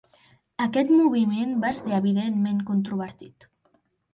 Aquest 0.63 0.93
moviment 1.01 1.53
va 1.65 1.73
ser 1.81 1.93
evidentment 1.99 2.65
controvertit. 2.71 3.51